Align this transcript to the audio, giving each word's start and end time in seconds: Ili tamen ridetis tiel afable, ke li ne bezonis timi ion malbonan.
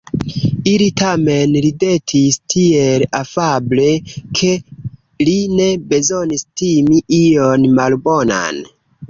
Ili 0.69 0.85
tamen 1.01 1.51
ridetis 1.65 2.39
tiel 2.53 3.05
afable, 3.19 3.91
ke 4.41 4.51
li 5.29 5.37
ne 5.61 5.69
bezonis 5.93 6.47
timi 6.65 7.05
ion 7.21 7.71
malbonan. 7.77 8.61